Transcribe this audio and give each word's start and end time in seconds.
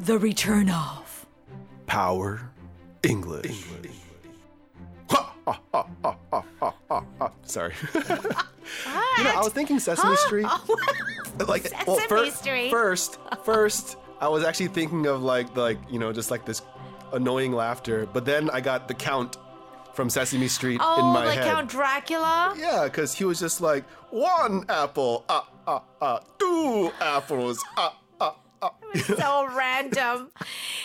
The 0.00 0.18
return 0.18 0.70
of. 0.70 1.26
Power 1.86 2.40
English. 3.02 3.64
Ha. 5.10 7.30
Sorry. 7.42 7.74
you 7.94 9.24
know, 9.24 9.30
I 9.30 9.40
was 9.42 9.52
thinking 9.52 9.78
Sesame 9.78 10.16
Street. 10.16 10.46
like, 11.46 11.66
Sesame 11.66 12.06
fir- 12.08 12.30
Street. 12.30 12.70
First, 12.70 13.18
first, 13.44 13.96
I 14.20 14.28
was 14.28 14.44
actually 14.44 14.68
thinking 14.68 15.06
of 15.06 15.22
like, 15.22 15.54
like 15.56 15.78
you 15.90 15.98
know, 15.98 16.12
just 16.12 16.30
like 16.30 16.46
this 16.46 16.62
annoying 17.12 17.52
laughter. 17.52 18.06
But 18.10 18.24
then 18.24 18.48
I 18.50 18.60
got 18.60 18.88
the 18.88 18.94
count 18.94 19.36
from 19.92 20.08
Sesame 20.08 20.48
Street 20.48 20.76
in 20.76 20.80
Oh, 20.82 21.12
my 21.12 21.26
like 21.26 21.38
head. 21.40 21.52
Count 21.52 21.68
Dracula? 21.68 22.54
Yeah, 22.56 22.84
because 22.84 23.12
he 23.12 23.24
was 23.24 23.38
just 23.40 23.60
like 23.60 23.84
one 24.10 24.64
apple, 24.70 25.24
ah 25.28 25.46
ah 25.66 25.82
ah, 26.00 26.20
two 26.38 26.90
apples, 27.00 27.62
ah 27.76 27.94
ah 28.62 28.72
ah. 28.94 28.98
so 29.16 29.56
random. 29.56 30.30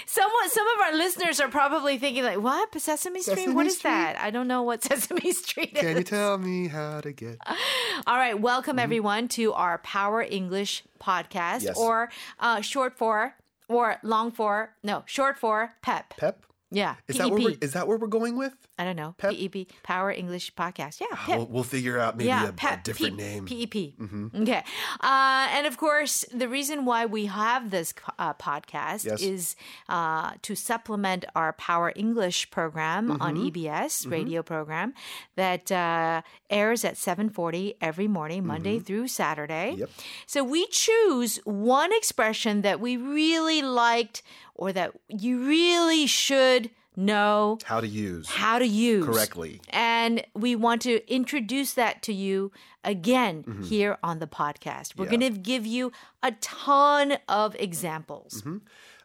Someone, 0.06 0.50
some 0.50 0.68
of 0.68 0.82
our 0.82 0.94
listeners 0.96 1.40
are 1.42 1.48
probably 1.50 1.98
thinking 1.98 2.24
like, 2.24 2.40
"What 2.42 2.80
Sesame 2.80 3.22
Street? 3.22 3.38
Sesame 3.38 3.54
what 3.54 3.66
is 3.68 3.78
Street? 3.78 3.90
that? 3.92 4.18
I 4.20 4.30
don't 4.32 4.48
know 4.48 4.64
what 4.64 4.84
Sesame 4.90 5.32
Street 5.32 5.72
is." 5.74 5.82
Can 5.82 5.98
you 5.98 6.04
tell 6.04 6.38
me 6.38 6.68
how 6.68 7.02
to 7.02 7.12
get? 7.12 7.38
All 8.08 8.16
right, 8.18 8.40
welcome 8.40 8.80
everyone 8.80 9.28
to 9.30 9.54
our 9.54 9.78
Power 9.80 10.22
English 10.22 10.84
podcast, 11.02 11.64
Yes. 11.64 11.78
or 11.78 12.10
uh, 12.40 12.62
short 12.62 12.98
for, 12.98 13.36
or 13.68 13.98
long 14.04 14.32
for, 14.32 14.76
no, 14.84 15.04
short 15.06 15.38
for 15.38 15.74
PEP. 15.82 16.18
Pep? 16.18 16.46
Yeah, 16.76 16.96
Is 17.08 17.16
PEP. 17.18 17.24
that 17.26 17.32
where 17.34 17.42
we're, 17.44 17.58
is 17.62 17.72
that 17.74 17.88
where 17.88 17.98
we're 17.98 18.08
going 18.08 18.36
with? 18.38 18.54
I 18.78 18.84
don't 18.84 18.98
know. 18.98 19.16
Pep? 19.18 19.34
PEP, 19.34 19.68
Power 19.84 20.12
English 20.12 20.54
Podcast. 20.56 21.00
Yeah, 21.00 21.08
PEP. 21.16 21.38
We'll, 21.38 21.46
we'll 21.48 21.64
figure 21.64 21.98
out 21.98 22.18
maybe 22.18 22.28
yeah, 22.28 22.48
a, 22.50 22.74
a 22.74 22.80
different 22.84 23.18
P- 23.18 23.24
name. 23.24 23.46
Mm-hmm. 23.48 24.28
PEP. 24.28 24.42
Okay. 24.42 24.64
Uh, 25.00 25.48
and 25.56 25.66
of 25.68 25.78
course, 25.78 26.26
the 26.34 26.50
reason 26.50 26.84
why 26.86 27.06
we 27.06 27.28
have 27.28 27.72
this 27.72 27.94
uh, 28.20 28.34
podcast 28.34 29.06
Yes. 29.06 29.22
is 29.22 29.56
uh, 29.88 30.32
to 30.42 30.56
supplement 30.56 31.24
our 31.36 31.54
Power 31.54 31.94
English 31.96 32.52
program 32.52 33.12
on 33.22 33.36
Mm-hmm. 33.36 33.48
EBS 33.48 34.10
radio 34.12 34.42
program 34.44 34.94
that 35.36 35.72
uh, 35.72 36.22
airs 36.50 36.84
at 36.84 36.96
7:40 36.96 37.76
every 37.82 38.08
morning, 38.08 38.46
Monday 38.46 38.80
through 38.80 39.08
Saturday. 39.08 39.72
Mm-hmm. 39.72 39.80
Yep. 39.80 39.90
So 40.26 40.44
we 40.44 40.68
choose 40.68 41.38
one 41.46 41.92
expression 41.94 42.62
that 42.64 42.80
we 42.80 42.98
really 42.98 43.62
liked 43.62 44.22
or 44.56 44.74
that 44.74 44.92
you 45.10 45.46
really 45.46 46.08
should 46.08 46.70
know 46.98 47.58
How 47.66 47.82
to 47.82 47.88
use 47.88 48.30
how 48.30 48.58
to 48.58 48.66
use 48.66 49.06
correctly. 49.06 49.60
and 49.70 50.24
we 50.34 50.56
want 50.56 50.82
to 50.84 51.06
introduce 51.14 51.74
that 51.74 52.02
to 52.04 52.14
you 52.14 52.54
again 52.86 53.66
here 53.68 53.98
on 54.02 54.20
the 54.20 54.28
podcast. 54.28 54.96
We're 54.98 55.06
Mm-hmm. 55.08 55.14
Yeah. 55.14 55.20
going 55.20 55.34
to 55.34 55.40
give 55.40 55.66
you 55.66 55.92
a 56.24 56.32
ton 56.40 57.18
of 57.28 57.54
examples. 57.60 58.44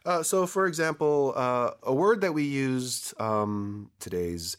Uh, 0.05 0.23
so, 0.23 0.47
for 0.47 0.67
example, 0.67 1.33
uh, 1.35 1.71
a 1.83 1.93
word 1.93 2.21
that 2.21 2.33
we 2.33 2.43
used 2.43 3.13
um, 3.19 3.91
today's 3.99 4.55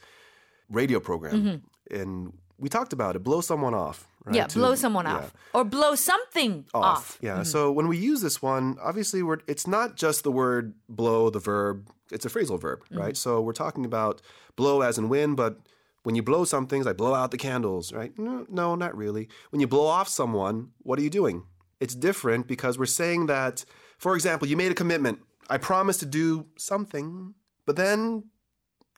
radio 0.70 1.00
program, 1.00 1.62
and 1.90 2.32
we 2.62 2.68
talked 2.68 2.92
about 2.92 3.16
it, 3.16 3.22
blow 3.22 3.40
someone 3.42 3.74
off. 3.74 3.98
Right? 4.24 4.30
Mm-hmm. 4.32 4.36
Yeah, 4.36 4.46
To- 4.46 4.58
blow 4.60 4.74
someone 4.76 5.06
yeah, 5.06 5.16
off 5.16 5.34
or 5.52 5.64
blow 5.64 5.94
something 5.96 6.64
off. 6.72 7.18
Yeah. 7.20 7.42
So 7.42 7.72
when 7.72 7.88
we 7.88 7.96
use 7.98 8.20
this 8.22 8.40
one, 8.40 8.78
obviously 8.80 9.20
we're 9.22 9.40
it's 9.52 9.66
not 9.66 9.96
just 10.04 10.22
the 10.22 10.30
word 10.32 10.74
blow, 10.88 11.28
the 11.30 11.40
verb. 11.40 11.88
It's 12.10 12.24
a 12.24 12.30
phrasal 12.30 12.58
verb, 12.60 12.78
Mm-hmm. 12.84 12.98
right? 13.02 13.16
So 13.16 13.30
we're 13.46 13.52
talking 13.64 13.84
about 13.84 14.22
blow 14.56 14.80
as 14.88 14.96
in 14.96 15.08
wind, 15.08 15.36
but 15.36 15.52
when 16.04 16.14
you 16.16 16.22
blow 16.22 16.44
some 16.44 16.66
things, 16.66 16.84
like 16.86 16.96
blow 16.96 17.14
out 17.14 17.30
the 17.30 17.38
candles, 17.48 17.92
right? 17.92 18.12
No, 18.18 18.46
no, 18.48 18.74
not 18.76 18.96
really. 18.96 19.28
When 19.50 19.60
you 19.60 19.66
blow 19.68 19.86
off 19.86 20.08
someone, 20.08 20.56
what 20.86 20.98
are 20.98 21.02
you 21.02 21.10
doing? 21.10 21.42
It's 21.80 21.94
different 21.96 22.46
because 22.46 22.78
we're 22.78 22.86
saying 23.02 23.26
that, 23.26 23.64
for 23.98 24.14
example, 24.14 24.46
you 24.48 24.56
made 24.56 24.70
a 24.72 24.74
commitment. 24.82 25.18
I 25.50 25.58
promised 25.58 26.00
to 26.00 26.06
do 26.06 26.46
something, 26.56 27.34
but 27.66 27.76
then, 27.76 28.24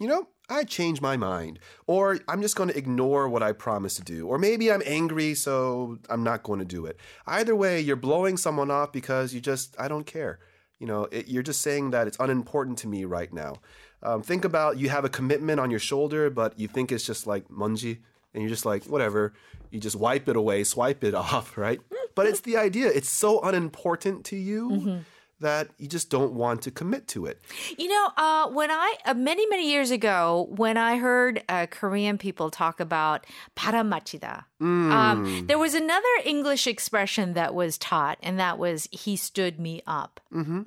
you 0.01 0.09
know, 0.09 0.29
I 0.49 0.65
changed 0.65 1.01
my 1.01 1.17
mind. 1.17 1.59
Or 1.87 2.19
I'm 2.29 2.43
just 2.43 2.57
going 2.57 2.69
to 2.69 2.77
ignore 2.77 3.29
what 3.29 3.43
I 3.43 3.53
promised 3.53 3.97
to 3.99 4.03
do. 4.03 4.27
Or 4.27 4.39
maybe 4.39 4.71
I'm 4.71 4.83
angry, 4.85 5.35
so 5.35 5.99
I'm 6.11 6.23
not 6.23 6.43
going 6.43 6.59
to 6.59 6.65
do 6.65 6.87
it. 6.87 6.99
Either 7.27 7.57
way, 7.57 7.81
you're 7.81 7.97
blowing 7.97 8.37
someone 8.37 8.71
off 8.71 8.93
because 8.93 9.33
you 9.33 9.41
just, 9.41 9.75
I 9.79 9.89
don't 9.89 10.07
care. 10.07 10.39
You 10.79 10.87
know, 10.87 11.05
it, 11.11 11.29
you're 11.29 11.43
just 11.43 11.63
saying 11.63 11.91
that 11.91 12.07
it's 12.07 12.19
unimportant 12.19 12.79
to 12.79 12.89
me 12.89 13.05
right 13.05 13.33
now. 13.33 13.55
Um, 14.03 14.23
think 14.23 14.45
about 14.45 14.77
you 14.77 14.91
have 14.91 15.05
a 15.05 15.09
commitment 15.09 15.61
on 15.61 15.71
your 15.71 15.81
shoulder, 15.81 16.29
but 16.29 16.59
you 16.59 16.69
think 16.69 16.93
it's 16.93 17.07
just 17.07 17.27
like 17.27 17.49
munji, 17.49 17.99
and 18.35 18.43
you're 18.43 18.51
just 18.51 18.67
like, 18.67 18.85
whatever. 18.85 19.33
You 19.71 19.81
just 19.81 19.97
wipe 19.97 20.29
it 20.29 20.37
away, 20.37 20.63
swipe 20.65 21.03
it 21.05 21.15
off, 21.15 21.57
right? 21.57 21.81
But 22.15 22.27
it's 22.27 22.41
the 22.41 22.57
idea. 22.57 22.89
It's 22.89 23.09
so 23.09 23.41
unimportant 23.41 24.25
to 24.27 24.37
you 24.37 25.03
that 25.41 25.69
you 25.79 25.89
just 25.89 26.11
don't 26.11 26.33
want 26.33 26.63
to 26.63 26.71
commit 26.71 27.07
to 27.09 27.27
it. 27.27 27.41
You 27.77 27.89
know, 27.89 28.09
uh, 28.17 28.49
when 28.49 28.71
I, 28.71 28.97
uh, 29.05 29.15
many, 29.15 29.47
many 29.47 29.71
years 29.71 29.91
ago, 29.91 30.49
when 30.51 30.77
I 30.77 30.97
heard 30.97 31.43
uh, 31.49 31.67
Korean 31.71 32.19
people 32.19 32.51
talk 32.51 32.81
about 32.81 33.27
paramachida, 33.57 34.45
um, 34.61 35.45
there 35.47 35.59
was 35.59 35.75
another 35.75 36.09
English 36.25 36.67
expression 36.67 37.35
that 37.35 37.55
was 37.55 37.77
taught, 37.77 38.17
and 38.23 38.39
that 38.39 38.59
was 38.59 38.89
he 38.91 39.15
stood 39.17 39.61
me 39.61 39.83
up. 39.87 40.21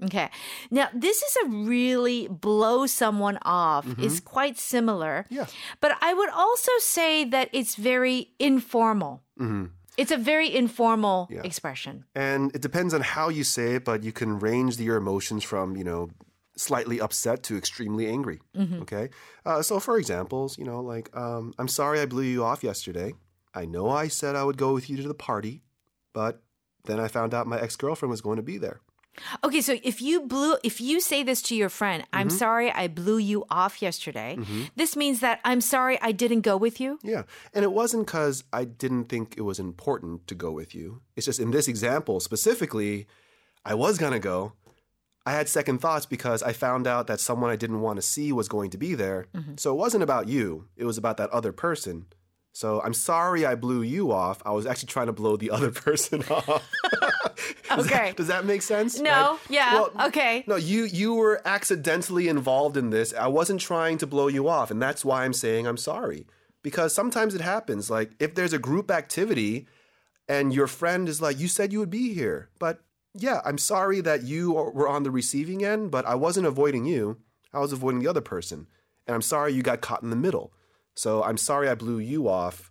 Okay. 0.04 0.30
Now, 0.70 0.90
this 0.94 1.24
is 1.24 1.38
a 1.46 1.50
really 1.50 2.28
blow 2.28 2.86
someone 2.86 3.40
off, 3.42 3.88
is 3.98 4.20
quite 4.20 4.60
similar. 4.60 5.26
Yeah. 5.30 5.48
But 5.82 5.98
I 6.02 6.14
would 6.14 6.30
also 6.30 6.72
say 6.80 7.26
that 7.26 7.50
it's 7.54 7.76
very 7.76 8.32
informal. 8.38 9.24
It's 9.97 10.12
a 10.12 10.18
very 10.18 10.56
informal 10.56 11.28
expression. 11.44 12.06
And 12.16 12.56
it 12.56 12.62
depends 12.62 12.94
on 12.94 13.02
how 13.02 13.30
you 13.30 13.44
say 13.44 13.75
it, 13.75 13.85
but 13.85 14.03
you 14.03 14.12
can 14.12 14.40
range 14.40 14.80
your 14.80 14.96
emotions 14.97 15.44
from, 15.44 15.75
you 15.75 15.84
know, 15.84 16.09
slightly 16.56 17.02
upset 17.02 17.44
to 17.44 17.58
extremely 17.58 18.07
angry. 18.07 18.40
Okay. 18.56 19.09
Uh, 19.46 19.62
so, 19.62 19.80
for 19.80 19.97
examples, 19.97 20.57
you 20.57 20.66
know, 20.66 20.81
like, 20.81 21.16
um, 21.16 21.53
I'm 21.57 21.68
sorry 21.68 22.00
I 22.00 22.06
blew 22.06 22.24
you 22.24 22.44
off 22.44 22.63
yesterday. 22.63 23.13
I 23.53 23.66
know 23.66 23.90
I 23.90 24.07
said 24.07 24.36
I 24.36 24.44
would 24.44 24.57
go 24.57 24.74
with 24.74 24.90
you 24.90 24.97
to 24.97 25.07
the 25.07 25.16
party, 25.16 25.63
but 26.13 26.41
then 26.86 27.00
I 27.00 27.07
found 27.07 27.34
out 27.34 27.47
my 27.47 27.59
ex 27.59 27.75
girlfriend 27.75 28.12
was 28.12 28.22
going 28.22 28.38
to 28.38 28.44
be 28.44 28.57
there. 28.57 28.81
Okay, 29.44 29.62
so 29.62 29.76
if 29.84 30.02
you 30.02 30.22
blew, 30.22 30.58
if 30.64 30.80
you 30.80 31.00
say 31.02 31.24
this 31.24 31.42
to 31.44 31.56
your 31.56 31.70
friend, 31.70 32.04
I'm 32.14 32.28
Mm-hmm. 32.28 32.38
sorry 32.38 32.72
I 32.72 32.88
blew 32.88 33.18
you 33.18 33.46
off 33.50 33.82
yesterday. 33.82 34.38
This 34.76 34.96
means 34.96 35.20
that 35.22 35.40
I'm 35.44 35.62
sorry 35.62 35.98
I 36.02 36.12
didn't 36.12 36.42
go 36.42 36.56
with 36.58 36.80
you. 36.80 37.00
Yeah. 37.04 37.24
And 37.54 37.64
it 37.64 37.72
wasn't 37.72 38.06
because 38.06 38.44
I 38.54 38.66
didn't 38.66 39.06
think 39.06 39.36
it 39.38 39.42
was 39.42 39.60
important 39.60 40.28
to 40.28 40.36
go 40.36 40.52
with 40.52 40.76
you. 40.76 41.02
It's 41.16 41.26
just 41.26 41.40
in 41.40 41.52
this 41.52 41.68
example 41.68 42.20
specifically, 42.20 43.08
I 43.66 43.74
was 43.74 43.98
going 43.98 44.14
to 44.14 44.20
go. 44.20 44.54
I 45.26 45.32
had 45.34 45.50
second 45.50 45.80
thoughts 45.80 46.06
because 46.06 46.42
I 46.42 46.54
found 46.54 46.88
out 46.88 47.08
that 47.08 47.20
someone 47.20 47.50
I 47.50 47.58
didn't 47.58 47.82
want 47.82 47.98
to 47.98 48.02
see 48.02 48.32
was 48.32 48.48
going 48.48 48.70
to 48.70 48.78
be 48.78 48.94
there. 48.96 49.26
So 49.58 49.72
it 49.74 49.78
wasn't 49.78 50.04
about 50.04 50.30
you, 50.30 50.68
it 50.78 50.86
was 50.86 50.98
about 50.98 51.18
that 51.18 51.30
other 51.32 51.52
person. 51.52 52.06
So 52.54 52.82
I'm 52.82 52.94
sorry 52.94 53.46
I 53.46 53.56
blew 53.56 53.82
you 53.84 54.12
off. 54.12 54.42
I 54.46 54.52
was 54.52 54.66
actually 54.66 54.88
trying 54.88 55.08
to 55.08 55.14
blow 55.14 55.36
the 55.38 55.52
other 55.52 55.70
person 55.86 56.24
off. 56.30 56.64
Does 57.69 57.85
Okay. 57.85 58.08
That, 58.08 58.16
does 58.18 58.28
that 58.28 58.46
make 58.46 58.62
sense? 58.62 59.00
No, 59.00 59.12
Right? 59.12 59.40
yeah, 59.50 59.74
Well, 59.74 59.91
okay. 60.08 60.44
No, 60.47 60.56
you 60.56 60.84
you 60.85 61.13
were 61.13 61.41
accidentally 61.46 62.28
involved 62.28 62.78
in 62.78 62.90
this. 62.90 63.13
I 63.13 63.28
wasn't 63.28 63.62
trying 63.62 63.97
to 64.00 64.08
blow 64.08 64.28
you 64.28 64.47
off, 64.47 64.72
and 64.72 64.81
that's 64.81 65.03
why 65.06 65.24
I'm 65.25 65.34
saying 65.34 65.68
I'm 65.68 65.78
sorry. 65.78 66.25
Because 66.63 66.94
sometimes 66.94 67.34
it 67.36 67.41
happens. 67.41 67.90
Like 67.90 68.12
if 68.19 68.36
there's 68.36 68.53
a 68.53 68.59
group 68.59 68.91
activity 68.91 69.68
and 70.28 70.53
your 70.53 70.68
friend 70.68 71.07
is 71.07 71.22
like, 71.22 71.40
"You 71.40 71.47
said 71.47 71.72
you 71.72 71.80
would 71.80 71.90
be 71.90 72.13
here." 72.13 72.50
But 72.59 72.81
yeah, 73.13 73.41
I'm 73.46 73.57
sorry 73.57 74.02
that 74.02 74.24
you 74.24 74.52
were 74.52 74.88
on 74.88 75.03
the 75.03 75.12
receiving 75.12 75.63
end, 75.63 75.91
but 75.91 76.06
I 76.06 76.16
wasn't 76.16 76.47
avoiding 76.47 76.86
you. 76.86 77.18
I 77.53 77.59
was 77.59 77.72
avoiding 77.72 78.02
the 78.02 78.07
other 78.09 78.22
person. 78.22 78.68
And 79.07 79.16
I'm 79.16 79.22
sorry 79.22 79.53
you 79.53 79.63
got 79.63 79.81
caught 79.81 80.03
in 80.03 80.09
the 80.09 80.16
middle. 80.16 80.52
So 80.95 81.24
I'm 81.24 81.38
sorry 81.38 81.69
I 81.69 81.75
blew 81.75 82.00
you 82.00 82.27
off 82.27 82.69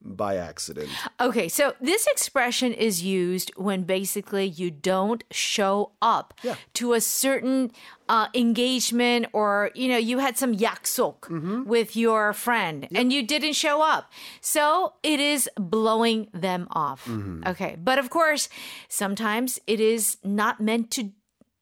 by 0.00 0.36
accident. 0.36 0.88
Okay, 1.20 1.48
so 1.48 1.74
this 1.80 2.06
expression 2.06 2.72
is 2.72 3.02
used 3.02 3.50
when 3.56 3.82
basically 3.82 4.46
you 4.46 4.70
don't 4.70 5.24
show 5.30 5.92
up 6.00 6.34
Yeah. 6.42 6.54
to 6.74 6.92
a 6.94 7.00
certain 7.00 7.72
uh, 8.08 8.28
engagement 8.34 9.26
or, 9.32 9.70
you 9.74 9.88
know, 9.88 9.96
you 9.98 10.18
had 10.18 10.38
some 10.38 10.54
yaksok 10.54 11.20
Mm-hmm. 11.28 11.64
with 11.64 11.96
your 11.96 12.32
friend 12.32 12.86
and 12.94 13.12
you 13.12 13.22
didn't 13.26 13.54
show 13.54 13.82
up. 13.82 14.10
So 14.40 14.94
it 15.02 15.20
is 15.20 15.50
blowing 15.56 16.28
them 16.32 16.68
off. 16.70 17.04
Mm-hmm. 17.04 17.42
Okay, 17.48 17.76
but 17.82 17.98
of 17.98 18.08
course, 18.08 18.48
sometimes 18.88 19.58
it 19.66 19.80
is 19.80 20.16
not 20.24 20.60
meant 20.60 20.90
to 20.92 21.10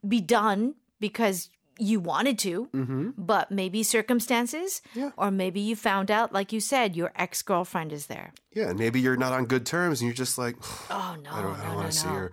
be 0.06 0.20
done 0.20 0.74
because 1.00 1.48
you 1.78 2.00
wanted 2.00 2.38
to, 2.40 3.14
but 3.18 3.50
maybe 3.50 3.82
circumstances, 3.82 4.80
Mm-hmm. 4.90 4.98
Yeah. 5.00 5.10
or 5.16 5.30
maybe 5.30 5.60
you 5.60 5.76
found 5.76 6.10
out, 6.10 6.32
like 6.32 6.52
you 6.52 6.60
said, 6.60 6.96
your 6.96 7.12
ex 7.16 7.42
girlfriend 7.42 7.92
is 7.92 8.06
there. 8.06 8.32
Yeah, 8.54 8.70
and 8.70 8.78
maybe 8.78 9.00
you're 9.00 9.16
not 9.16 9.32
on 9.32 9.44
good 9.46 9.66
terms 9.66 10.00
and 10.00 10.06
you're 10.08 10.14
just 10.14 10.38
like, 10.38 10.56
Oh 10.90 11.16
no, 11.22 11.30
I 11.30 11.42
don't, 11.42 11.52
no, 11.52 11.58
don't 11.64 11.68
no, 11.72 11.74
want 11.76 11.92
to 11.92 11.98
see 11.98 12.08
her. 12.08 12.32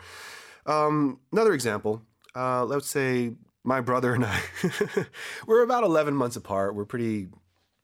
Um, 0.66 1.20
another 1.32 1.54
example. 1.54 2.02
Uh, 2.36 2.64
let's 2.66 2.90
say 2.90 3.34
my 3.64 3.82
brother 3.82 4.14
and 4.14 4.26
I, 4.26 4.40
we're 5.48 5.64
about 5.64 5.84
11 5.84 6.16
months 6.16 6.36
apart. 6.36 6.76
We're 6.76 6.86
pretty 6.86 7.28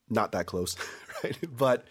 not 0.09 0.31
that 0.31 0.45
close, 0.45 0.75
right? 1.23 1.37
But 1.55 1.85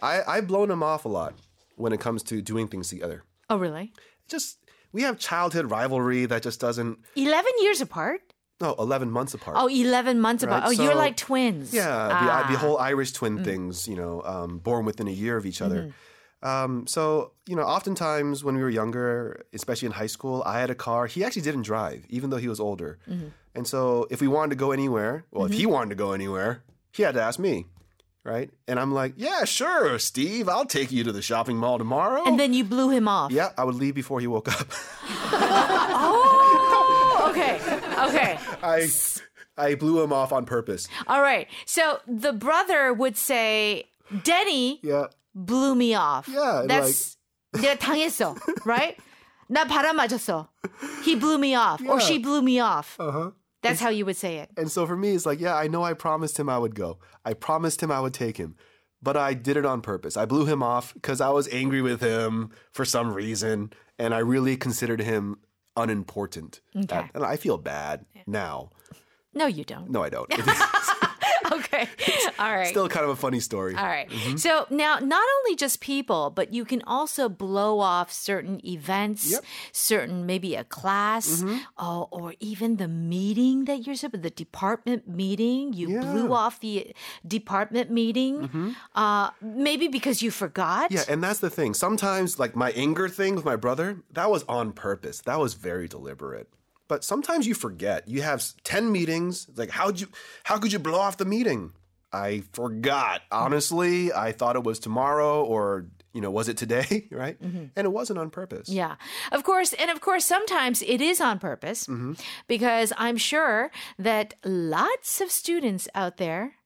I, 0.00 0.22
I've 0.26 0.46
blown 0.46 0.70
him 0.70 0.82
off 0.82 1.04
a 1.04 1.08
lot 1.08 1.34
when 1.76 1.92
it 1.92 2.00
comes 2.00 2.22
to 2.24 2.42
doing 2.42 2.68
things 2.68 2.88
together. 2.88 3.22
Oh 3.48 3.56
really? 3.56 3.92
Just 4.28 4.58
we 4.92 5.02
have 5.02 5.18
childhood 5.18 5.70
rivalry 5.70 6.26
that 6.26 6.42
just 6.42 6.60
doesn't. 6.60 6.98
Eleven 7.16 7.52
years 7.60 7.80
apart. 7.80 8.20
No, 8.62 8.74
11 8.78 9.10
months 9.10 9.34
apart. 9.34 9.56
Oh, 9.60 9.66
11 9.68 10.20
months 10.20 10.42
apart. 10.44 10.62
Right, 10.62 10.68
Oh, 10.78 10.82
you're 10.82 10.94
like 10.94 11.16
twins. 11.16 11.74
Yeah, 11.74 11.84
the, 12.08 12.14
Ah. 12.14 12.46
the 12.50 12.56
whole 12.56 12.78
Irish 12.78 13.12
twin 13.12 13.42
things, 13.44 13.86
you 13.88 13.96
know, 13.96 14.22
um, 14.24 14.58
born 14.58 14.84
within 14.86 15.08
a 15.08 15.16
year 15.24 15.36
of 15.36 15.44
each 15.46 15.60
other. 15.60 15.92
Um, 16.44 16.86
so, 16.86 17.32
you 17.46 17.54
know, 17.56 17.62
oftentimes 17.62 18.42
when 18.44 18.54
we 18.56 18.62
were 18.62 18.70
younger, 18.82 19.44
especially 19.52 19.86
in 19.86 19.92
high 19.92 20.06
school, 20.16 20.42
I 20.44 20.58
had 20.60 20.70
a 20.70 20.74
car. 20.74 21.06
He 21.06 21.22
actually 21.24 21.42
didn't 21.42 21.62
drive, 21.62 22.04
even 22.08 22.30
though 22.30 22.36
he 22.46 22.48
was 22.48 22.60
older. 22.60 22.98
And 23.54 23.66
so 23.66 24.06
if 24.10 24.20
we 24.20 24.28
wanted 24.28 24.50
to 24.50 24.56
go 24.64 24.72
anywhere, 24.72 25.24
well, 25.32 25.44
if 25.44 25.52
he 25.52 25.66
wanted 25.66 25.90
to 25.90 25.96
go 26.04 26.12
anywhere, 26.12 26.62
he 26.96 27.02
had 27.04 27.14
to 27.14 27.22
ask 27.22 27.38
me, 27.38 27.66
right? 28.24 28.48
And 28.66 28.80
I'm 28.80 28.92
like, 28.92 29.12
yeah, 29.16 29.44
sure, 29.44 29.98
Steve, 29.98 30.48
I'll 30.48 30.66
take 30.66 30.90
you 30.90 31.04
to 31.04 31.12
the 31.12 31.22
shopping 31.22 31.56
mall 31.58 31.78
tomorrow. 31.78 32.22
And 32.26 32.38
then 32.40 32.52
you 32.54 32.64
blew 32.64 32.90
him 32.90 33.06
off. 33.08 33.30
yeah, 33.30 33.50
I 33.58 33.62
would 33.64 33.74
leave 33.76 33.94
before 33.94 34.20
he 34.20 34.26
woke 34.26 34.48
up. 34.48 34.68
Oh, 36.04 36.31
okay. 37.31 37.59
Okay. 38.07 38.39
I, 38.63 38.87
I 39.57 39.75
blew 39.75 40.01
him 40.03 40.13
off 40.13 40.31
on 40.31 40.45
purpose. 40.45 40.87
All 41.07 41.21
right. 41.21 41.47
So 41.65 41.99
the 42.07 42.33
brother 42.33 42.93
would 42.93 43.17
say, 43.17 43.85
Denny 44.23 44.79
Yeah. 44.83 45.07
blew 45.35 45.75
me 45.75 45.93
off. 45.95 46.27
Yeah, 46.27 46.61
and 46.61 46.69
That's 46.69 47.17
내가 47.53 47.77
당했어. 47.77 48.37
Right? 48.65 48.97
나 49.49 49.65
바람 49.65 49.97
맞았어. 49.97 50.47
He 51.03 51.15
blew 51.15 51.37
me 51.37 51.55
off. 51.55 51.81
Or 51.81 51.99
Yeah. 51.99 52.05
she 52.05 52.17
blew 52.19 52.41
me 52.41 52.59
off. 52.59 52.95
Uh 52.99 53.11
huh. 53.11 53.31
That's 53.63 53.79
how 53.81 53.89
you 53.89 54.05
would 54.05 54.15
say 54.15 54.37
it. 54.37 54.49
And 54.55 54.71
so 54.71 54.85
for 54.85 54.95
me, 54.95 55.11
it's 55.13 55.25
like, 55.25 55.39
yeah, 55.41 55.55
I 55.55 55.67
know 55.67 55.83
I 55.83 55.93
promised 55.93 56.37
him 56.39 56.47
I 56.47 56.57
would 56.57 56.75
go. 56.75 56.99
I 57.25 57.33
promised 57.33 57.81
him 57.81 57.91
I 57.91 57.99
would 57.99 58.13
take 58.13 58.37
him. 58.37 58.55
But 59.01 59.17
I 59.17 59.33
did 59.33 59.57
it 59.57 59.65
on 59.65 59.81
purpose. 59.81 60.15
I 60.15 60.25
blew 60.25 60.45
him 60.45 60.63
off 60.63 60.93
because 60.93 61.19
I 61.21 61.29
was 61.29 61.47
angry 61.51 61.81
with 61.81 61.99
him 62.01 62.51
for 62.71 62.85
some 62.85 63.13
reason. 63.13 63.71
And 63.99 64.13
I 64.13 64.19
really 64.19 64.55
considered 64.57 65.01
him 65.01 65.37
unimportant. 65.76 66.60
Okay. 66.76 67.10
And 67.14 67.24
I 67.24 67.36
feel 67.36 67.58
bad 67.58 68.04
now. 68.26 68.70
No, 69.34 69.46
you 69.46 69.64
don't. 69.64 69.90
No, 69.90 70.02
I 70.02 70.10
don't. 70.10 70.30
Okay. 71.62 71.88
All 72.38 72.54
right. 72.54 72.68
Still 72.68 72.88
kind 72.88 73.04
of 73.04 73.10
a 73.10 73.16
funny 73.16 73.40
story. 73.40 73.74
All 73.76 73.84
right. 73.84 74.08
Mm-hmm. 74.08 74.36
So 74.36 74.66
now, 74.70 74.98
not 74.98 75.24
only 75.38 75.56
just 75.56 75.80
people, 75.80 76.30
but 76.30 76.52
you 76.52 76.64
can 76.64 76.82
also 76.86 77.28
blow 77.28 77.80
off 77.80 78.12
certain 78.12 78.64
events, 78.66 79.30
Yep. 79.30 79.44
certain 79.72 80.26
maybe 80.26 80.54
a 80.54 80.64
class, 80.64 81.42
mm-hmm. 81.42 81.58
oh, 81.78 82.08
or 82.10 82.34
even 82.40 82.76
the 82.76 82.88
meeting 82.88 83.64
that 83.66 83.86
you're 83.86 83.96
supposed. 83.96 84.12
To 84.12 84.18
the 84.18 84.28
department 84.30 85.08
meeting, 85.08 85.72
you 85.72 86.00
blew 86.00 86.34
off 86.34 86.60
the 86.60 86.92
department 87.26 87.90
meeting, 87.90 88.48
mm-hmm. 88.48 88.70
uh, 88.94 89.30
maybe 89.40 89.88
because 89.88 90.20
you 90.20 90.30
forgot. 90.30 90.92
Yeah, 90.92 91.04
and 91.08 91.24
that's 91.24 91.38
the 91.38 91.48
thing. 91.48 91.72
Sometimes, 91.72 92.38
like 92.38 92.54
my 92.54 92.72
anger 92.72 93.08
thing 93.08 93.34
with 93.36 93.46
my 93.46 93.56
brother, 93.56 94.02
that 94.12 94.30
was 94.30 94.42
on 94.44 94.72
purpose. 94.72 95.22
That 95.22 95.38
was 95.38 95.54
very 95.54 95.88
deliberate. 95.88 96.48
But 96.92 97.04
sometimes 97.04 97.46
you 97.46 97.54
forget. 97.54 98.06
You 98.06 98.20
have 98.20 98.44
ten 98.64 98.92
meetings. 98.92 99.46
It's 99.48 99.58
like 99.58 99.70
how'd 99.70 99.98
you? 99.98 100.08
How 100.44 100.58
could 100.58 100.74
you 100.74 100.78
blow 100.78 100.98
off 100.98 101.16
the 101.16 101.24
meeting? 101.24 101.72
I 102.12 102.42
forgot. 102.52 103.22
Honestly, 103.30 104.12
I 104.12 104.32
thought 104.32 104.56
it 104.56 104.62
was 104.62 104.78
tomorrow, 104.78 105.42
or 105.42 105.86
you 106.12 106.20
know, 106.20 106.30
was 106.30 106.48
it 106.48 106.58
today? 106.58 107.08
Right? 107.10 107.40
Mm-hmm. 107.42 107.64
And 107.74 107.86
it 107.86 107.88
wasn't 107.88 108.18
on 108.18 108.28
purpose. 108.28 108.68
Yeah, 108.68 108.96
of 109.32 109.42
course. 109.42 109.72
And 109.72 109.90
of 109.90 110.02
course, 110.02 110.26
sometimes 110.26 110.82
it 110.82 111.00
is 111.00 111.18
on 111.18 111.38
purpose 111.38 111.86
mm-hmm. 111.86 112.12
because 112.46 112.92
I'm 112.98 113.16
sure 113.16 113.70
that 113.98 114.34
lots 114.44 115.22
of 115.22 115.30
students 115.30 115.88
out 115.94 116.18
there, 116.18 116.56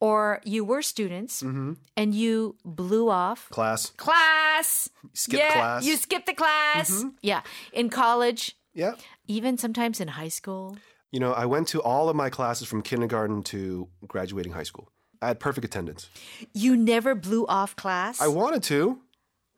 or 0.00 0.40
you 0.42 0.64
were 0.64 0.82
students 0.82 1.40
mm-hmm. 1.40 1.74
and 1.96 2.16
you 2.16 2.56
blew 2.64 3.08
off 3.10 3.48
Class. 3.50 3.90
class. 3.90 4.90
Skip 5.14 5.38
yeah, 5.38 5.52
class. 5.52 5.84
You 5.84 5.96
skipped 5.96 6.26
the 6.26 6.34
class. 6.34 7.04
Yeah. 7.22 7.42
In 7.72 7.90
college, 7.90 8.56
Yeah. 8.74 8.94
Even 9.28 9.56
sometimes 9.58 10.00
in 10.00 10.08
high 10.08 10.28
school. 10.28 10.76
You 11.12 11.20
know, 11.20 11.32
I 11.32 11.46
went 11.46 11.68
to 11.68 11.80
all 11.80 12.08
of 12.08 12.16
my 12.16 12.28
classes 12.30 12.66
from 12.68 12.82
kindergarten 12.82 13.42
to 13.44 13.88
graduating 14.06 14.52
high 14.52 14.64
school. 14.64 14.90
I 15.22 15.28
had 15.28 15.40
perfect 15.40 15.64
attendance. 15.64 16.10
You 16.52 16.76
never 16.76 17.14
blew 17.14 17.46
off 17.46 17.76
class. 17.76 18.20
I 18.20 18.28
wanted 18.28 18.62
to. 18.64 18.98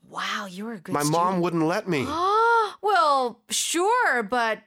wow, 0.08 0.46
you 0.50 0.64
were 0.66 0.74
a 0.74 0.80
good 0.80 0.92
My 0.92 1.00
student. 1.02 1.22
mom 1.24 1.40
wouldn't 1.40 1.64
let 1.64 1.88
me. 1.88 2.04
well, 2.82 3.40
sure, 3.50 4.22
but 4.22 4.58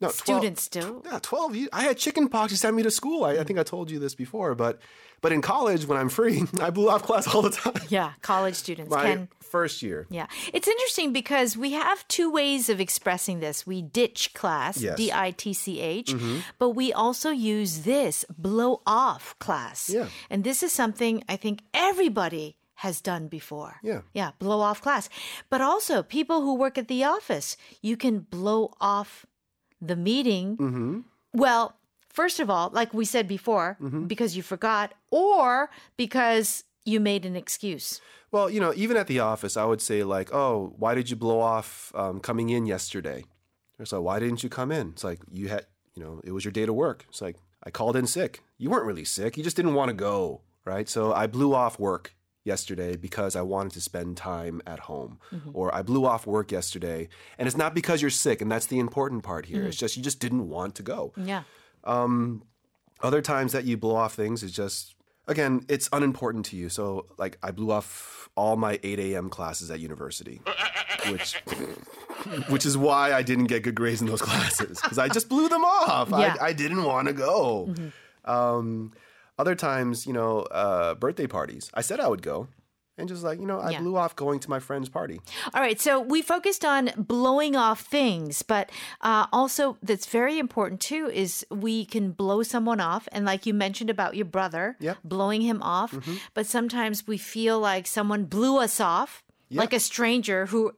No, 0.00 0.08
12 0.08 0.14
students 0.14 0.68
do. 0.68 1.02
Yeah, 1.04 1.18
12 1.20 1.56
years. 1.56 1.68
I 1.72 1.82
had 1.82 1.98
chicken 1.98 2.28
pox. 2.28 2.52
He 2.52 2.56
sent 2.56 2.74
me 2.74 2.82
to 2.82 2.90
school. 2.90 3.24
I, 3.24 3.32
I 3.38 3.44
think 3.44 3.58
I 3.58 3.62
told 3.62 3.90
you 3.90 3.98
this 3.98 4.14
before, 4.14 4.54
but 4.54 4.80
but 5.20 5.32
in 5.32 5.42
college, 5.42 5.86
when 5.86 5.98
I'm 5.98 6.08
free, 6.08 6.44
I 6.60 6.70
blew 6.70 6.88
off 6.88 7.02
class 7.02 7.32
all 7.32 7.42
the 7.42 7.50
time. 7.50 7.74
Yeah, 7.88 8.12
college 8.22 8.54
students 8.54 8.90
My 8.90 9.02
can. 9.02 9.28
First 9.50 9.82
year. 9.82 10.06
Yeah. 10.10 10.26
It's 10.54 10.68
interesting 10.68 11.12
because 11.12 11.56
we 11.56 11.72
have 11.72 12.06
two 12.08 12.30
ways 12.30 12.68
of 12.68 12.80
expressing 12.80 13.40
this. 13.40 13.66
We 13.66 13.82
ditch 13.82 14.32
class, 14.34 14.80
Yes. 14.80 14.92
Mm-hmm. 14.92 14.96
D 14.96 15.12
I 15.12 15.30
T 15.32 15.52
C 15.52 15.80
H, 15.80 16.14
but 16.58 16.70
we 16.70 16.92
also 16.92 17.30
use 17.30 17.82
this, 17.82 18.24
blow 18.38 18.80
off 18.86 19.34
class. 19.38 19.90
Yeah. 19.90 20.06
And 20.30 20.44
this 20.44 20.62
is 20.62 20.72
something 20.72 21.22
I 21.28 21.36
think 21.36 21.62
everybody 21.74 22.56
has 22.86 23.00
done 23.02 23.28
before. 23.28 23.76
Yeah. 23.82 24.00
Yeah, 24.14 24.30
blow 24.38 24.60
off 24.60 24.80
class. 24.80 25.10
But 25.50 25.60
also, 25.60 26.02
people 26.02 26.40
who 26.40 26.54
work 26.54 26.78
at 26.78 26.88
the 26.88 27.04
office, 27.04 27.56
you 27.82 27.96
can 27.96 28.20
blow 28.20 28.72
off 28.80 29.26
the 29.82 29.96
meeting. 29.96 30.56
Mm-hmm. 30.56 31.00
Well, 31.34 31.76
first 32.08 32.40
of 32.40 32.48
all, 32.48 32.70
like 32.72 32.94
we 32.94 33.04
said 33.04 33.28
before, 33.28 33.76
Mm-hmm. 33.82 34.06
because 34.06 34.34
you 34.36 34.42
forgot 34.42 34.94
or 35.10 35.68
because 35.98 36.64
you 36.90 37.00
made 37.00 37.24
an 37.24 37.36
excuse. 37.36 38.00
Well, 38.32 38.48
you 38.50 38.60
know, 38.60 38.72
even 38.76 38.96
at 38.96 39.06
the 39.06 39.20
office, 39.20 39.56
I 39.56 39.64
would 39.64 39.80
say 39.80 40.02
like, 40.02 40.32
"Oh, 40.32 40.74
why 40.78 40.94
did 40.94 41.10
you 41.10 41.16
blow 41.16 41.40
off 41.40 41.92
um, 41.94 42.20
coming 42.20 42.50
in 42.50 42.66
yesterday?" 42.66 43.24
It's 43.78 43.92
like, 43.92 44.02
"Why 44.02 44.18
didn't 44.18 44.42
you 44.42 44.48
come 44.48 44.70
in?" 44.70 44.90
It's 44.90 45.04
like 45.04 45.20
you 45.32 45.48
had, 45.48 45.66
you 45.94 46.02
know, 46.02 46.20
it 46.24 46.32
was 46.32 46.44
your 46.44 46.52
day 46.52 46.66
to 46.66 46.72
work. 46.72 47.06
It's 47.08 47.22
like 47.22 47.36
I 47.66 47.70
called 47.70 47.96
in 47.96 48.06
sick. 48.06 48.42
You 48.58 48.70
weren't 48.70 48.86
really 48.86 49.04
sick. 49.04 49.36
You 49.36 49.42
just 49.44 49.56
didn't 49.56 49.74
want 49.74 49.88
to 49.88 49.94
go, 49.94 50.42
right? 50.64 50.88
So 50.88 51.12
I 51.12 51.26
blew 51.26 51.54
off 51.54 51.78
work 51.78 52.14
yesterday 52.44 52.96
because 52.96 53.36
I 53.36 53.42
wanted 53.42 53.72
to 53.72 53.80
spend 53.80 54.16
time 54.16 54.62
at 54.66 54.80
home, 54.80 55.18
or 55.52 55.74
I 55.74 55.82
blew 55.82 56.04
off 56.06 56.26
work 56.26 56.52
yesterday, 56.52 57.08
and 57.38 57.46
it's 57.48 57.56
not 57.56 57.74
because 57.74 58.00
you're 58.00 58.10
sick, 58.10 58.40
and 58.40 58.50
that's 58.50 58.66
the 58.66 58.78
important 58.78 59.22
part 59.22 59.46
here. 59.46 59.64
It's 59.64 59.76
just 59.76 59.96
you 59.96 60.02
just 60.02 60.20
didn't 60.20 60.48
want 60.48 60.74
to 60.76 60.82
go. 60.82 61.12
Yeah. 61.16 61.42
Um, 61.84 62.44
Other 63.02 63.22
times 63.22 63.52
that 63.52 63.64
you 63.64 63.76
blow 63.76 63.96
off 63.96 64.14
things 64.14 64.42
is 64.42 64.52
just 64.52 64.94
again, 65.30 65.64
it's 65.68 65.88
unimportant 65.92 66.46
to 66.46 66.56
you. 66.56 66.68
So 66.68 67.06
like 67.16 67.38
I 67.42 67.52
blew 67.52 67.70
off 67.70 68.28
all 68.36 68.56
my 68.56 68.78
8 68.82 68.98
a.m. 68.98 69.30
classes 69.30 69.70
at 69.70 69.80
university, 69.80 70.40
which 71.08 71.34
which 72.48 72.66
is 72.66 72.76
why 72.76 73.12
I 73.12 73.22
didn't 73.22 73.46
get 73.46 73.62
good 73.62 73.74
grades 73.74 74.00
in 74.00 74.06
those 74.06 74.22
classes 74.30 74.80
because 74.82 74.98
I 74.98 75.08
just 75.08 75.28
blew 75.28 75.48
them 75.48 75.64
off. 75.64 76.10
Yeah. 76.10 76.36
I, 76.40 76.48
I 76.48 76.52
didn't 76.52 76.84
want 76.84 77.08
to 77.08 77.14
go. 77.14 77.74
Um, 78.24 78.92
other 79.38 79.54
times, 79.54 80.06
you 80.06 80.12
know, 80.12 80.40
uh, 80.40 80.94
birthday 80.96 81.26
parties. 81.26 81.70
I 81.72 81.80
said 81.80 81.98
I 82.00 82.08
would 82.08 82.22
go 82.22 82.48
And 82.99 83.09
just 83.11 83.23
like, 83.27 83.41
you 83.41 83.45
know, 83.45 83.59
I 83.59 83.71
Yeah. 83.75 83.81
blew 83.83 83.97
off 83.99 84.15
going 84.15 84.39
to 84.39 84.49
my 84.49 84.59
friend's 84.63 84.87
party. 84.87 85.19
All 85.53 85.59
right, 85.59 85.75
so 85.81 85.99
we 85.99 86.21
focused 86.23 86.63
on 86.63 86.91
blowing 86.95 87.53
off 87.53 87.81
things, 87.81 88.39
but 88.41 88.71
uh, 89.03 89.27
also 89.35 89.75
that's 89.83 90.07
very 90.07 90.39
important 90.39 90.79
too 90.79 91.11
is 91.11 91.43
we 91.51 91.83
can 91.83 92.11
blow 92.15 92.39
someone 92.41 92.79
off, 92.79 93.09
and 93.11 93.25
like 93.27 93.43
you 93.45 93.53
mentioned 93.53 93.89
about 93.91 94.15
your 94.15 94.23
brother, 94.25 94.77
Yep. 94.79 94.97
blowing 95.03 95.41
him 95.43 95.59
off. 95.61 95.91
But 96.33 96.47
sometimes 96.47 97.03
we 97.05 97.17
feel 97.19 97.59
like 97.59 97.83
someone 97.85 98.31
blew 98.31 98.63
us 98.63 98.79
off, 98.79 99.25
like 99.51 99.73
a 99.75 99.79
stranger 99.83 100.45
who, 100.47 100.71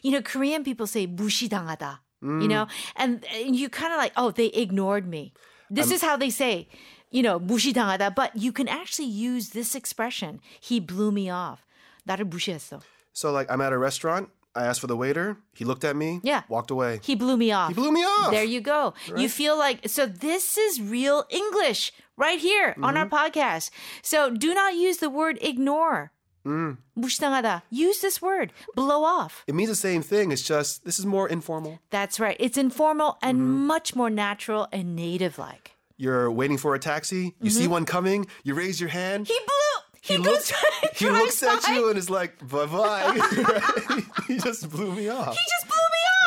you 0.00 0.10
know, 0.10 0.22
Korean 0.24 0.64
people 0.64 0.86
say 0.86 1.06
무시당하다, 1.06 2.00
you 2.40 2.48
know, 2.48 2.64
and, 2.96 3.26
and 3.28 3.54
you 3.54 3.68
kind 3.68 3.92
of 3.92 3.98
like, 4.00 4.12
oh, 4.16 4.30
they 4.32 4.46
ignored 4.56 5.04
me. 5.06 5.34
This 5.68 5.90
is 5.92 6.00
how 6.00 6.16
they 6.16 6.30
say. 6.30 6.68
You 7.10 7.22
know, 7.22 7.38
무시당하다, 7.38 8.14
but 8.14 8.30
you 8.34 8.52
can 8.52 8.68
actually 8.68 9.08
use 9.08 9.50
this 9.50 9.74
expression. 9.74 10.40
He 10.60 10.80
blew 10.80 11.10
me 11.12 11.28
off. 11.30 11.66
나를 12.08 12.24
무시했어. 12.28 12.80
So 13.12 13.30
like 13.30 13.50
I'm 13.50 13.60
at 13.60 13.72
a 13.72 13.78
restaurant, 13.78 14.30
I 14.54 14.64
asked 14.66 14.80
for 14.80 14.86
the 14.86 14.96
waiter, 14.96 15.36
he 15.54 15.64
looked 15.64 15.84
at 15.84 15.94
me, 15.96 16.20
Yeah. 16.22 16.42
walked 16.48 16.70
away. 16.70 17.00
He 17.02 17.14
blew 17.14 17.36
me 17.36 17.52
off. 17.52 17.68
He 17.68 17.74
blew 17.74 17.92
me 17.92 18.04
off. 18.04 18.30
There 18.30 18.44
you 18.44 18.60
go. 18.60 18.94
You 19.16 19.28
feel 19.28 19.56
like 19.58 19.88
so 19.88 20.06
this 20.06 20.56
is 20.58 20.80
real 20.80 21.24
English 21.30 21.92
right 22.16 22.38
here 22.40 22.74
on 22.82 22.96
our 22.96 23.04
Mm-hmm. 23.06 23.14
podcast. 23.14 23.70
So 24.02 24.30
do 24.30 24.52
not 24.54 24.74
use 24.76 24.98
the 24.98 25.10
word 25.10 25.38
ignore. 25.42 26.12
Mm. 26.44 26.78
무시당하다. 26.98 27.62
Use 27.70 28.00
this 28.00 28.20
word. 28.20 28.52
Blow 28.74 29.04
off. 29.04 29.44
It 29.46 29.54
means 29.54 29.68
the 29.70 29.76
same 29.76 30.02
thing. 30.02 30.32
It's 30.32 30.42
just 30.42 30.84
this 30.84 30.98
is 30.98 31.06
more 31.06 31.28
informal. 31.28 31.78
That's 31.90 32.18
right. 32.18 32.36
It's 32.40 32.56
informal 32.58 33.16
and 33.22 33.38
Mm-hmm. 33.38 33.66
much 33.68 33.94
more 33.94 34.10
natural 34.10 34.66
and 34.72 34.96
native 34.96 35.38
like. 35.38 35.75
You're 35.97 36.31
waiting 36.31 36.57
for 36.57 36.75
a 36.75 36.79
taxi. 36.79 37.35
You 37.41 37.49
see 37.49 37.67
one 37.67 37.85
coming. 37.85 38.27
You 38.43 38.53
raise 38.53 38.79
your 38.79 38.89
hand. 38.89 39.25
Mm-hmm. 39.27 39.33
He 39.33 39.39
blew. 39.45 39.53
He, 40.01 40.13
He 40.13 40.23
goes 40.23 40.51
looks. 40.51 40.53
He 40.99 41.09
looks 41.09 41.43
at 41.43 41.63
by. 41.63 41.73
you 41.73 41.89
and 41.89 41.97
is 41.97 42.09
like, 42.09 42.39
"Bye 42.47 42.65
bye." 42.65 44.01
he 44.27 44.37
just 44.39 44.69
blew 44.69 44.93
me 44.95 45.09
off. 45.09 45.35
He 45.35 45.39
just 45.59 45.66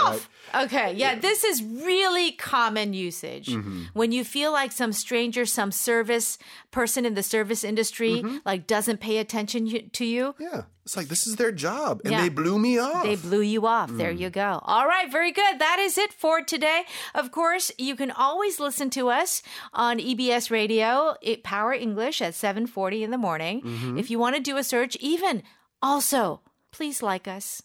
off. 0.05 0.29
Okay, 0.53 0.95
yeah, 0.95 1.15
this 1.15 1.45
is 1.45 1.63
really 1.63 2.33
common 2.33 2.93
usage. 2.93 3.47
Mm-hmm. 3.49 3.85
When 3.93 4.11
you 4.11 4.25
feel 4.25 4.51
like 4.51 4.73
some 4.73 4.93
stranger, 4.93 5.47
some 5.47 5.71
service 5.71 6.39
person 6.73 7.07
in 7.07 7.15
the 7.15 7.23
service 7.23 7.63
industry, 7.63 8.15
Mm-hmm. 8.23 8.39
like 8.45 8.67
doesn't 8.67 8.99
pay 9.01 9.19
attention 9.19 9.91
to 9.91 10.05
you, 10.05 10.35
Yeah. 10.39 10.63
It's 10.85 10.97
like 10.97 11.07
this 11.07 11.25
is 11.29 11.37
their 11.37 11.53
job 11.53 12.01
and 12.05 12.11
Yeah. 12.13 12.23
they 12.23 12.29
blew 12.31 12.59
me 12.59 12.79
off. 12.79 13.05
they 13.05 13.15
blew 13.15 13.43
you 13.43 13.65
off. 13.67 13.91
There 13.93 14.13
Mm. 14.13 14.19
you 14.19 14.31
go. 14.31 14.59
All 14.65 14.89
right, 14.89 15.09
very 15.13 15.31
good. 15.31 15.61
That 15.61 15.79
is 15.79 15.97
it 15.97 16.13
for 16.13 16.43
today. 16.43 16.83
Of 17.15 17.31
course, 17.31 17.71
you 17.79 17.95
can 17.95 18.11
always 18.11 18.59
listen 18.59 18.91
to 18.91 19.09
us 19.09 19.43
on 19.73 20.01
EBS 20.01 20.51
Radio, 20.51 21.15
it, 21.23 21.45
Power 21.45 21.73
English 21.73 22.21
at 22.21 22.35
7:40 22.35 23.03
in 23.05 23.13
the 23.13 23.19
morning. 23.19 23.63
Mm-hmm. 23.63 23.99
If 23.99 24.11
you 24.11 24.19
want 24.19 24.35
to 24.35 24.43
do 24.43 24.57
a 24.57 24.65
search, 24.65 24.97
even 24.97 25.45
also, 25.81 26.41
please 26.73 27.03
like 27.05 27.29
us. 27.29 27.63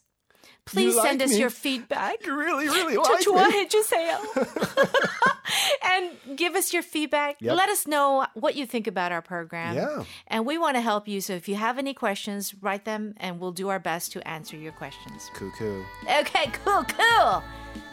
Please 0.66 0.94
like 0.96 1.06
send 1.06 1.22
us 1.22 1.30
me? 1.30 1.38
your 1.38 1.50
feedback. 1.50 2.24
you 2.24 2.36
really, 2.36 2.68
really 2.68 2.96
like 2.96 3.20
me. 3.20 3.24
좋아해주세요. 3.24 4.18
and 5.84 6.36
give 6.36 6.54
us 6.54 6.72
your 6.72 6.82
feedback. 6.82 7.36
Yep. 7.40 7.56
Let 7.56 7.68
us 7.68 7.86
know 7.86 8.26
what 8.34 8.54
you 8.54 8.66
think 8.66 8.86
about 8.86 9.10
our 9.12 9.22
program. 9.22 9.74
Yeah. 9.74 10.04
And 10.28 10.46
we 10.46 10.58
want 10.58 10.76
to 10.76 10.80
help 10.80 11.08
you. 11.08 11.20
So 11.20 11.32
if 11.34 11.48
you 11.48 11.56
have 11.56 11.78
any 11.78 11.94
questions, 11.94 12.54
write 12.60 12.84
them 12.84 13.14
and 13.16 13.40
we'll 13.40 13.52
do 13.52 13.68
our 13.68 13.80
best 13.80 14.12
to 14.12 14.26
answer 14.28 14.56
your 14.56 14.72
questions. 14.72 15.30
Cuckoo. 15.34 15.82
Okay, 16.20 16.50
cool, 16.64 16.84
cool. 16.84 17.42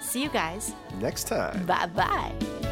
See 0.01 0.21
you 0.21 0.29
guys. 0.29 0.73
Next 0.99 1.25
time. 1.27 1.65
Bye 1.65 1.87
bye. 1.87 2.70